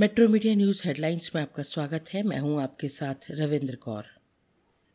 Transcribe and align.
Metro 0.00 0.28
media 0.28 0.54
news 0.54 0.80
headlines 0.84 1.30
में 1.34 1.40
आपका 1.42 1.62
स्वागत 1.62 2.04
है। 2.14 2.22
मैं 2.22 2.38
हूँ 2.38 2.62
आपके 2.62 2.88
साथ 2.88 3.14
रविंद्र 3.30 3.76
कौर। 3.76 4.04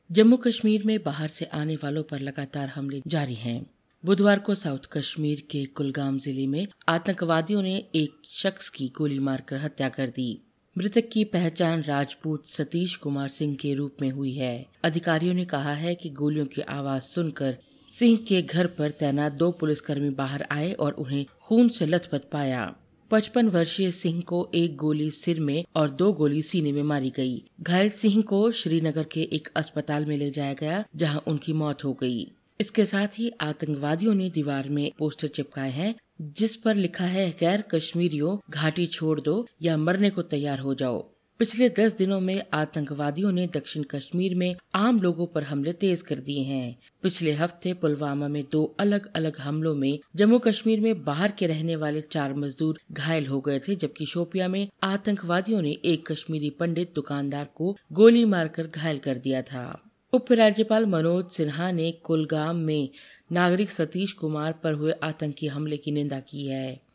जम्मू 0.10 0.38
कश्मीर 0.38 0.84
में 0.86 1.04
बाहर 1.04 1.28
से 1.28 1.46
आने 1.46 1.76
वालों 1.76 2.04
पर 2.04 2.20
लगातार 2.20 2.68
हमले 2.68 3.02
जारी 3.08 3.36
हैं। 3.36 3.66
बुधवार 4.04 4.40
को 4.40 4.56
साउथ 4.56 4.86
कश्मीर 4.92 5.44
के 5.52 5.66
कुलगाम 5.66 6.18
ज़िले 6.18 6.46
में 6.48 6.68
आतंकवादियों 6.90 7.62
ने 7.62 7.76
एक 7.96 8.22
शख्स 8.30 8.70
की 8.70 8.88
गोली 8.98 9.20
मारकर 9.20 9.58
हत्या 9.58 9.90
कर 9.90 10.10
दी। 10.10 10.42
मृतक 10.78 11.10
की 11.10 11.24
पहचान 11.24 11.82
राजपूत 11.82 12.48
सतीश 12.48 12.96
कुमार 12.96 13.30
सिंह 13.30 13.56
के 13.56 13.74
रूप 13.74 13.96
में 14.02 14.10
हुई 14.12 14.34
है। 14.34 14.66
अधिकारियों 14.84 15.34
ने 15.34 15.46
कहा 15.46 15.74
है 15.74 15.96
कि 15.96 16.10
गोलियों 16.10 16.46
की 16.46 16.62
आवाज़ 16.62 17.04
सुनकर 17.04 17.58
सिंह 17.90 18.18
के 18.18 18.42
घर 18.42 18.68
पर 18.68 18.92
तैनात 18.92 19.34
दो 19.34 19.52
पुलिसकर्मी 19.52 20.10
बाहर 20.10 20.48
आए 20.52 20.72
और 20.74 20.92
उन्हें 20.92 21.26
खून 21.42 21.70
से 21.70 21.86
लथपथ 21.86 22.30
पाया। 22.32 22.76
पचपन 23.12 23.48
वर्षीय 23.48 23.92
सिंह 23.92 24.22
को 24.22 24.52
एक 24.56 24.76
गोली 24.76 25.12
सिर 25.12 25.40
में 25.40 25.66
और 25.76 25.90
दो 25.90 26.14
गोली 26.14 26.42
सीने 26.42 26.72
में 26.72 26.84
मारी 26.84 27.10
गई। 27.10 27.44
घायल 27.62 27.90
सिंह 27.90 28.22
को 28.22 28.52
श्रीनगर 28.52 29.04
के 29.04 29.22
एक 29.22 29.50
अस्पताल 29.56 30.06
में 30.06 30.18
ले 30.18 30.32
जाया 30.32 30.54
गया, 30.54 30.84
जहाँ 30.96 31.24
उनकी 31.28 31.54
मौत 31.54 31.84
हो 31.84 31.94
गई। 31.94 32.32
इसके 32.62 32.86
साथ 32.86 33.08
ही 33.18 33.32
आतंकवादियों 33.42 34.14
ने 34.14 34.30
दीवार 34.30 34.70
में 34.70 34.92
पोस्टर 35.00 35.28
चिपकाए 35.28 35.72
हैं, 35.72 35.96
जिस 36.22 36.56
पर 36.56 36.76
लिखा 36.76 37.06
है 37.06 37.36
गैर 37.40 37.62
कश्मीरियों 37.62 38.38
घाटी 38.50 38.86
छोड़ 38.86 39.22
दो 39.22 39.48
या 39.62 39.78
मरने 39.78 40.10
को 40.10 40.22
तैयार 40.22 40.60
हो 40.60 40.74
जाओ। 40.74 41.11
पिछले 41.42 41.70
दस 41.70 41.94
दिनों 41.94 42.20
में 42.20 42.44
आतंकवादियों 42.54 43.32
ने 43.32 43.48
दक्षिण 43.48 43.84
कश्मीर 43.84 44.36
में 44.36 44.56
आम 44.76 45.00
लोगों 45.02 45.26
पर 45.28 45.44
हमले 45.44 45.72
तेज 45.74 46.02
कर 46.02 46.16
दिए 46.16 46.44
हैं। 46.44 46.76
पिछले 47.04 47.32
हफ़्ते 47.32 47.74
पुलवामा 47.74 48.28
में 48.28 48.44
दो 48.52 48.64
अलग 48.80 49.12
अलग 49.16 49.40
हमलों 49.40 49.74
में 49.76 50.00
जम्मू 50.16 50.40
कश्मीर 50.40 50.82
में 50.82 51.04
बाहर 51.04 51.32
के 51.32 51.48
रहने 51.48 51.76
वाले 51.76 52.02
चार 52.02 52.34
मजदूर 52.34 52.80
घायल 52.92 53.28
हो 53.28 53.40
गए 53.42 53.60
थे, 53.60 53.76
जबकि 53.76 54.06
शोपिया 54.06 54.48
में 54.48 54.68
आतंकवादियों 54.84 55.62
ने 55.62 55.72
एक 55.86 56.12
कश्मीरी 56.12 56.50
पंडित 56.50 56.94
दुकानदार 56.96 57.50
को 57.56 57.78
गोली 57.92 58.26
मारकर 58.26 58.68
घायल 58.68 59.00
कर 59.00 59.18
दिया 59.18 59.42
था। 59.42 59.66
उप 60.14 60.32
राज्यपाल 60.32 60.86
मनोज 60.86 61.30
सिन्हा 61.30 61.72
ने 61.72 61.92
कुलगाम 61.92 62.56
में 62.56 62.90
नागरिक 63.32 63.72
सतीश 63.72 64.14
कुमार 64.14 64.54
पर 64.54 64.74
हुए 64.74 64.94
आतंकी 65.04 65.48
हमले 65.48 65.78
की 65.78 65.92
निंदा 65.92 66.20
की 66.20 66.48
है। 66.48 66.91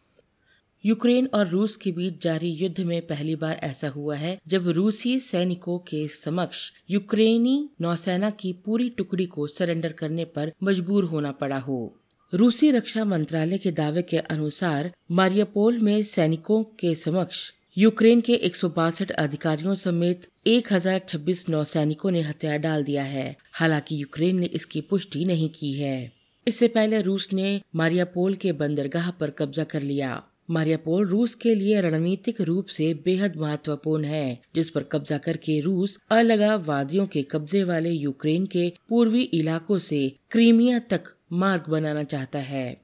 यूक्रेन 0.86 1.28
और 1.34 1.48
रूस 1.48 1.76
के 1.76 1.92
बीच 1.92 2.22
जारी 2.22 2.48
युद्ध 2.48 2.80
में 2.80 3.06
पहली 3.06 3.34
बार 3.34 3.60
ऐसा 3.62 3.88
हुआ 3.88 4.16
है, 4.16 4.40
जब 4.48 4.68
रूसी 4.68 5.20
सैनिकों 5.20 5.78
के 5.78 6.08
समक्ष 6.08 6.72
यूक्रेनी 6.90 7.70
नौसेना 7.80 8.30
की 8.30 8.52
पूरी 8.52 8.90
टुकड़ी 8.90 9.26
को 9.26 9.46
सरेंडर 9.46 9.92
करने 9.92 10.24
पर 10.24 10.52
मजबूर 10.62 11.04
होना 11.04 11.32
पड़ा 11.32 11.58
हो। 11.58 11.96
रूसी 12.34 12.70
रक्षा 12.70 13.04
मंत्रालय 13.04 13.58
के 13.58 13.70
दावे 13.70 14.02
के 14.02 14.18
अनुसार 14.18 14.92
मारियापोल 15.10 15.78
में 15.78 16.02
सैनिकों 16.02 16.64
के 16.64 16.94
समक्ष 16.94 17.52
यूक्रेन 17.78 18.20
के 18.20 18.32
एक 18.32 18.56
सौ 18.56 18.68
बासठ 18.68 19.10
अधिकारियों 19.10 19.74
समेत 19.74 20.28
1026 20.46 21.48
नौसैनिकों 21.48 22.10
ने 22.10 22.20
हथियार 22.20 22.58
डाल 22.58 22.84
दिया 22.84 23.02
है। 23.02 23.36
हालाँकि 23.52 24.02
यूक्रेन 24.02 24.38
ने 24.38 24.46
इसकी 24.46 24.80
पुष्टि 24.80 25.24
नहीं 25.24 25.50
की 25.50 25.72
है। 25.72 26.12
इससे 26.48 26.68
पहले 26.68 27.02
रूस 27.02 27.28
ने 27.32 27.60
मारियापोल 27.74 28.34
के 28.34 28.52
बंदरगाह 28.52 29.10
पर 29.10 29.30
कब्जा 29.30 29.64
कर 29.64 29.82
लिया। 29.82 30.22
मारियापोल 30.50 31.06
रूस 31.06 31.34
के 31.34 31.54
लिए 31.54 31.80
रणनीतिक 31.80 32.40
रूप 32.40 32.66
से 32.66 32.94
बेहद 32.94 33.36
महत्वपूर्ण 33.36 34.04
है, 34.04 34.38
जिस 34.54 34.70
पर 34.70 34.82
कब्जा 34.82 35.18
करके 35.18 35.60
रूस 35.60 35.98
अलगाववादियों 36.10 37.06
के 37.06 37.22
कब्जे 37.22 37.64
वाले 37.64 37.90
यूक्रेन 37.90 38.46
के 38.46 38.72
पूर्वी 38.88 39.22
इलाकों 39.22 39.78
से 39.78 40.16
क्रीमिया 40.30 40.78
तक 40.78 41.02
मार्ग 41.32 41.64
बनाना 41.68 42.02
चाहता 42.02 42.38
है। 42.38 42.80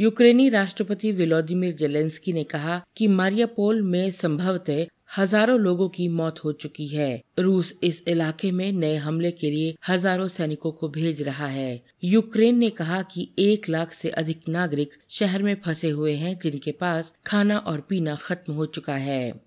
यूक्रेनी 0.00 0.48
राष्ट्रपति 0.48 1.12
विलोदिमिर 1.12 1.74
जेलेंस्की 1.74 2.32
ने 2.32 2.44
कहा 2.44 2.82
कि 2.96 3.06
मारियापोल 3.06 3.82
में 3.82 4.10
संभवतः 4.10 4.86
हज़ारों 5.18 5.58
लोगों 5.60 5.88
की 5.88 6.08
मौत 6.08 6.38
हो 6.44 6.52
चुकी 6.52 6.86
है। 6.86 7.22
रूस 7.38 7.78
इस 7.82 8.02
इलाके 8.08 8.50
में 8.50 8.72
नए 8.72 8.96
हमले 8.96 9.30
के 9.30 9.50
लिए 9.50 9.74
हज़ारों 9.88 10.28
सैनिकों 10.28 10.72
को 10.72 10.88
भेज 10.88 11.22
रहा 11.22 11.46
है। 11.46 11.82
यूक्रेन 12.04 12.58
ने 12.58 12.70
कहा 12.70 13.02
कि 13.02 13.28
एक 13.38 13.68
लाख 13.68 13.92
से 13.92 14.10
अधिक 14.10 14.48
नागरिक 14.48 14.90
शहर 15.10 15.42
में 15.42 15.54
फंसे 15.54 15.90
हुए 15.90 16.14
हैं, 16.14 16.38
जिनके 16.38 16.72
पास 16.72 17.14
खाना 17.26 17.58
और 17.58 17.80
पीना 17.80 18.14
खत्म 18.14 18.52
हो 18.52 18.66
चुका 18.66 18.96
है। 18.96 19.40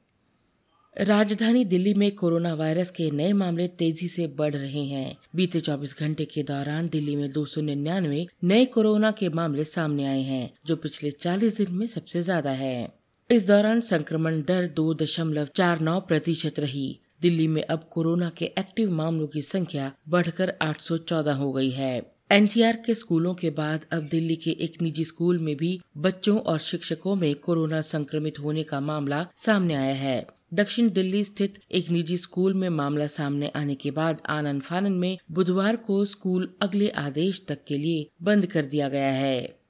राजधानी 0.98 1.64
दिल्ली 1.66 1.94
में 1.94 2.12
कोरोना 2.12 2.54
वायरस 2.54 2.90
के 2.90 3.10
नए 3.12 3.32
मामले 3.34 3.68
तेज़ी 3.68 4.08
से 4.08 4.28
बढ़ 4.28 4.56
रहे 4.56 4.84
हैं। 4.86 5.18
बीते 5.36 5.60
24 5.60 5.96
घंटे 6.00 6.26
के 6.26 6.44
दौरान 6.44 6.90
दिल्ली 6.90 7.16
में 7.16 7.32
दो 7.32 7.46
सौ 7.46 7.62
निन्यानवे 7.62 8.26
नए 8.44 8.66
कोरोना 8.66 9.12
के 9.12 9.30
मामले 9.30 9.64
सामने 9.64 10.06
आए 10.06 10.22
हैं, 10.22 10.54
जो 10.66 10.76
पिछले 10.76 11.12
40 11.12 11.58
दिन 11.58 11.74
में 11.74 11.88
सबसे 11.88 12.22
ज़्यादा 12.22 12.52
है। 12.52 13.03
इस 13.34 13.48
दौरान 13.48 13.82
संक्रमण 13.82 14.42
दर 14.42 14.68
दो 14.68 14.94
दशमलव 14.94 15.48
चार 15.56 15.80
नौ 15.80 16.00
प्रतिशत 16.00 16.60
रही। 16.60 17.00
दिल्ली 17.22 17.48
में 17.48 17.64
अब 17.64 17.88
कोरोना 17.92 18.30
के 18.30 18.46
एक्टिव 18.46 18.92
मामलों 18.92 19.28
की 19.28 19.42
संख्या 19.42 19.92
बढ़कर 20.10 20.54
814 20.62 21.34
हो 21.34 21.52
गई 21.52 21.70
है। 21.70 22.14
एनसीआर 22.32 22.84
के 22.86 22.94
स्कूलों 22.94 23.34
के 23.34 23.50
बाद 23.50 23.86
अब 23.92 24.08
दिल्ली 24.12 24.36
के 24.36 24.52
एक 24.52 24.82
निजी 24.82 25.06
स्कूल 25.06 25.40
में 25.40 25.56
भी 25.56 25.82
बच्चों 25.98 26.40
और 26.40 26.60
शिक्षकों 26.60 27.16
में 27.16 27.36
कोरोना 27.36 27.82
संक्रमित 27.82 28.40
होने 28.40 28.64
का 28.64 28.80
मामला 28.80 29.28
सामने 29.46 29.74
आया 29.74 29.96
है। 29.96 30.28
दक्षिण 30.54 30.90
दिल्ली 30.90 31.24
स्थित 31.24 31.60
एक 31.72 31.90
निजी 31.90 32.18
स्कूल 32.18 32.54
में 32.54 32.70
मामला 32.70 33.08
सामने 33.08 33.52
आने 33.56 33.76
के 33.76 33.92
बाद 33.92 34.22
आनंद 34.30 34.62
फानन 34.62 34.94
में 34.94 35.18
बुधवार 35.32 35.76
को 35.76 36.06
स्कूल 36.06 36.54
अगले 36.62 36.90
आदेश 36.90 37.46
तक 37.48 37.64
के 37.68 37.78
लिए 37.78 38.10
बंद 38.22 38.46
कर 38.46 38.66
दिया 38.66 38.90
गया 38.90 39.12
है। 39.12 39.63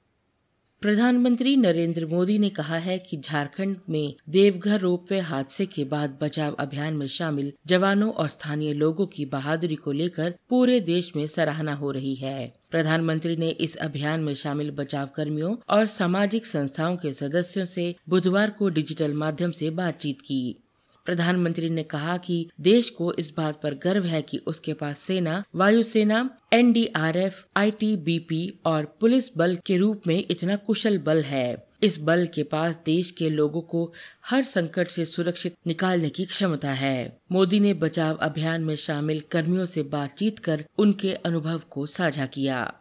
प्रधानमंत्री 0.84 1.56
नरेंद्र 1.56 2.06
मोदी 2.06 2.38
ने 2.38 2.48
कहा 2.48 2.76
है 2.76 2.98
कि 2.98 3.16
झारखंड 3.16 3.76
में 3.90 4.14
देवघर 4.28 4.80
रोपवे 4.80 5.20
हादसे 5.20 5.66
के 5.66 5.84
बाद 5.84 6.18
बचाव 6.22 6.52
अभियान 6.52 6.94
में 6.94 7.06
शामिल 7.06 7.52
जवानों 7.66 8.12
और 8.12 8.28
स्थानीय 8.28 8.72
लोगों 8.72 9.06
की 9.06 9.24
बहादुरी 9.24 9.74
को 9.74 9.92
लेकर 9.92 10.34
पूरे 10.48 10.80
देश 10.80 11.12
में 11.16 11.26
सराहना 11.26 11.74
हो 11.74 11.90
रही 11.90 12.14
है। 12.14 12.54
प्रधानमंत्री 12.70 13.36
ने 13.36 13.48
इस 13.48 13.76
अभियान 13.76 14.20
में 14.20 14.34
शामिल 14.34 14.70
बचाव 14.70 15.06
कर्मियों 15.06 15.56
और 15.70 15.86
सामाजिक 15.86 16.46
संस्थाओं 16.46 16.96
के 16.96 17.12
सदस्यों 17.12 17.64
से 17.64 17.94
बुधवार 18.08 18.50
को 18.50 18.68
डिजिटल 18.68 19.14
माध्यम 19.14 19.50
से 19.50 19.70
बातचीत 19.70 20.20
की। 20.20 20.63
प्रधानमंत्री 21.04 21.70
ने 21.70 21.82
कहा 21.82 22.16
कि 22.16 22.50
देश 22.60 22.90
को 22.90 23.12
इस 23.12 23.34
बात 23.36 23.60
पर 23.62 23.74
गर्व 23.74 24.04
है 24.04 24.22
कि 24.22 24.38
उसके 24.38 24.72
पास 24.72 24.98
सेना 24.98 25.44
वायुसेना 25.54 26.38
एनडीआरएफ, 26.52 27.46
आईटीबीपी 27.56 28.58
और 28.66 28.96
पुलिस 29.00 29.36
बल 29.36 29.56
के 29.56 29.76
रूप 29.76 30.02
में 30.06 30.24
इतना 30.30 30.56
कुशल 30.56 30.98
बल 30.98 31.22
है। 31.22 31.66
इस 31.82 32.00
बल 32.00 32.26
के 32.26 32.42
पास 32.42 32.78
देश 32.86 33.10
के 33.10 33.30
लोगों 33.30 33.60
को 33.60 33.92
हर 34.26 34.42
संकट 34.42 34.88
से 34.88 35.04
सुरक्षित 35.04 35.54
निकालने 35.66 36.10
की 36.10 36.24
क्षमता 36.24 36.72
है। 36.72 37.18
मोदी 37.32 37.60
ने 37.60 37.74
बचाव 37.74 38.16
अभियान 38.16 38.64
में 38.64 38.76
शामिल 38.76 39.20
कर्मियों 39.20 39.64
से 39.64 39.82
बातचीत 39.82 40.38
कर 40.38 40.64
उनके 40.78 41.14
अनुभव 41.14 41.62
को 41.70 41.86
साझा 41.86 42.26
किया। 42.26 42.74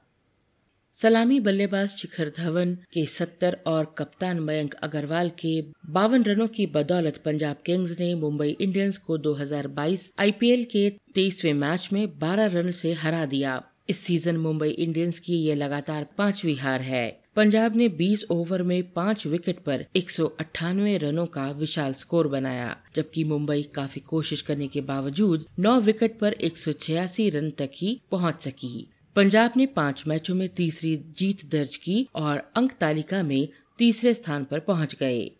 सलामी 0.95 1.39
बल्लेबाज 1.39 1.89
शिखर 1.89 2.31
धवन 2.37 2.73
के 2.93 3.05
70 3.05 3.55
और 3.67 3.85
कप्तान 3.97 4.39
मयंक 4.39 4.73
अग्रवाल 4.73 5.29
के 5.29 5.53
बावन 5.89 6.23
रनों 6.23 6.47
की 6.47 6.65
बदौलत 6.65 7.17
पंजाब 7.17 7.55
किंग्स 7.65 7.99
ने 7.99 8.13
मुंबई 8.15 8.49
इंडियंस 8.61 8.97
को 8.97 9.17
2022 9.17 10.11
आईपीएल 10.19 10.63
के 10.63 10.89
तेईसवे 11.15 11.53
मैच 11.53 11.89
में 11.93 12.05
12 12.19 12.53
रन 12.53 12.71
से 12.71 12.93
हरा 12.93 13.25
दिया। 13.25 13.61
इस 13.89 13.99
सीज़न 13.99 14.37
मुंबई 14.37 14.69
इंडियंस 14.69 15.19
की 15.19 15.37
ये 15.37 15.55
लगातार 15.55 16.07
पांचवी 16.17 16.55
हार 16.55 16.81
है। 16.81 17.07
पंजाब 17.35 17.75
ने 17.75 17.89
20 17.89 18.23
ओवर 18.31 18.63
में 18.63 18.91
पाँच 18.91 19.27
विकेट 19.27 19.59
पर 19.59 19.85
एक 19.95 20.11
सौ 20.11 20.25
अठानवे 20.39 20.97
रनों 20.97 21.25
का 21.25 21.49
विशाल 21.51 21.93
स्कोर 21.93 22.27
बनाया, 22.27 22.75
जबकि 22.95 23.23
मुंबई 23.23 23.61
काफ़ी 23.75 24.01
कोशिश 24.01 24.41
करने 24.41 24.67
के 24.67 24.81
बावजूद 24.81 25.45
9 25.59 25.79
विकेट 25.81 26.19
पर 26.19 26.33
एक 26.33 26.57
सौ 26.57 26.71
छियासी 26.71 27.29
रन 27.29 27.49
तक 27.49 27.69
ही 27.75 27.99
पहुँच 28.11 28.43
सकी। 28.43 28.89
पंजाब 29.15 29.53
ने 29.57 29.65
पाँच 29.65 30.03
मैचों 30.07 30.35
में 30.35 30.47
तीसरी 30.49 30.95
जीत 31.17 31.45
दर्ज 31.45 31.75
की 31.77 32.07
और 32.15 32.37
अंक 32.57 32.71
तालिका 32.71 33.21
में 33.23 33.47
तीसरे 33.79 34.13
स्थान 34.13 34.43
पर 34.43 34.59
पहुँच 34.59 34.95
गए। 34.95 35.31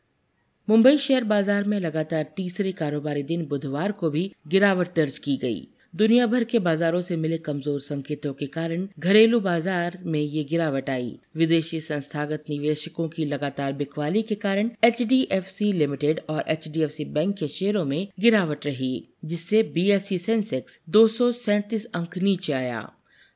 मुंबई 0.68 0.98
शेयर 0.98 1.24
बाज़ार 1.24 1.64
में 1.64 1.80
लगातार 1.80 2.26
तीसरे 2.38 2.72
कारोबारी 2.72 3.24
दिन 3.24 3.46
बुधवार 3.46 3.92
को 3.92 4.10
भी 4.10 4.32
गिरावट 4.48 4.96
दर्ज 4.96 5.18
की 5.18 5.36
गई। 5.38 5.68
दुनिया 5.94 6.28
भर 6.28 6.44
के 6.44 6.60
बाजारों 6.60 7.02
से 7.02 7.16
मिले 7.18 7.38
कमज़ोर 7.40 7.80
संकेतों 7.80 8.34
के 8.34 8.46
कारण 8.48 8.88
घरेलू 9.00 9.40
बाज़ार 9.40 9.98
में 10.06 10.22
ये 10.22 10.44
गिरावट 10.44 10.90
आई। 10.90 11.20
विदेशी 11.36 11.82
संस्थागत 11.82 12.44
निवेशकों 12.50 13.10
की 13.10 13.26
लगातार 13.26 13.74
बिकवाली 13.74 14.22
के 14.22 14.36
कारण 14.38 14.70
एचडीएफसी 14.84 15.72
लिमिटेड 15.74 16.22
और 16.30 16.44
एचडीएफसी 16.48 17.06
बैंक 17.08 17.38
के 17.38 17.48
शेयरों 17.50 17.86
में 17.86 18.08
गिरावट 18.20 18.66
रही, 18.66 19.08
जिससे 19.26 19.64
बीएससी 19.66 20.18
सेंसेक्स 20.20 20.80
दो 20.90 21.08
सौ 21.10 21.32
सैंतीस 21.34 21.86
अंक 21.86 22.18
नीचे 22.20 22.54
आया। 22.54 22.90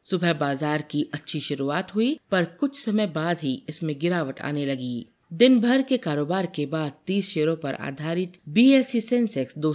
सुबह 0.10 0.34
बाज़ार 0.36 0.82
की 0.82 1.10
अच्छी 1.14 1.40
शुरुआत 1.40 1.94
हुई, 1.96 2.18
पर 2.32 2.46
कुछ 2.60 2.80
समय 2.80 3.08
बाद 3.08 3.38
ही 3.42 3.62
इसमें 3.70 3.98
गिरावट 4.00 4.42
आने 4.42 4.66
लगी। 4.66 5.08
दिन 5.34 5.60
भर 5.60 5.82
के 5.82 5.98
कारोबार 5.98 6.46
के 6.46 6.66
बाद 6.66 6.92
30 7.08 7.30
शेयरों 7.30 7.56
पर 7.56 7.74
आधारित 7.76 8.38
बी 8.50 8.64
एस 8.74 8.88
सी 8.88 9.02
सेंसेक्स 9.02 9.58
दो 9.58 9.74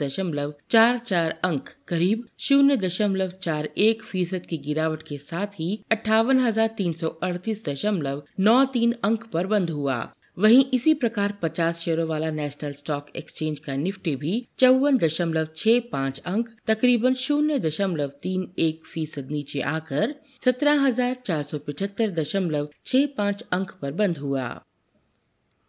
दशमलव 0.00 0.54
चार 0.70 0.98
चार 0.98 1.30
अंक, 1.44 1.68
करीब 1.88 2.24
शून्य 2.38 2.76
दशमलव 2.76 3.32
चार 3.42 3.68
एक 3.78 4.02
फ़ीसद 4.02 4.46
की 4.46 4.58
गिरावट 4.58 5.02
के 5.02 5.18
साथ 5.18 5.58
ही 5.58 5.68
अट्ठावन 5.90 6.40
हज़ार 6.40 6.68
तीन 6.76 6.92
सौ 6.92 7.08
अड़तीस 7.22 7.62
दशमलव 7.68 8.22
नौ 8.38 8.64
तीन 8.64 8.94
अंक 9.04 9.24
पर 9.32 9.46
बंद 9.46 9.70
हुआ। 9.70 9.98
वहीं 10.40 10.64
इसी 10.72 10.94
प्रकार 10.94 11.38
50 11.42 11.72
शेयरों 11.72 12.08
वाला 12.08 12.30
नेशनल 12.30 12.72
स्टॉक 12.72 13.06
एक्सचेंज 13.16 13.58
का 13.58 13.76
निफ्टी 13.76 14.16
भी 14.16 14.48
चौवन 14.58 14.98
दशमलव 14.98 15.48
छह 15.56 15.80
पाँच 15.92 16.18
अंक, 16.18 16.48
तकरीबन 16.66 17.14
शून्य 17.14 17.58
दशमलव 17.58 18.12
तीन 18.22 18.52
एक 18.58 18.86
फ़ीसद 18.86 19.28
नीचे 19.30 19.60
आकर 19.60 20.14
सत्रह 20.44 20.80
हज़ार 20.80 21.14
चार 21.14 21.42
सौ 21.42 21.58
पिछहत्तर 21.58 22.10
दशमलव 22.10 22.68
छह 22.86 23.06
पाँच 23.16 23.44
अंक 23.52 23.70
पर 23.82 23.92
बंद 23.92 24.18
हुआ। 24.18 24.64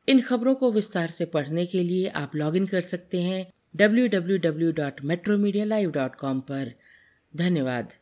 इन 0.07 0.21
खबरों 0.21 0.55
को 0.55 0.71
विस्तार 0.71 1.09
से 1.09 1.25
पढ़ने 1.25 1.65
के 1.65 1.83
लिए 1.83 2.11
आप 2.15 2.31
लॉगिन 2.35 2.65
कर 2.65 2.81
सकते 2.81 3.21
हैं 3.21 3.53
www.metromedialive.com 3.77 6.41
पर। 6.41 6.73
धन्यवाद। 7.35 7.93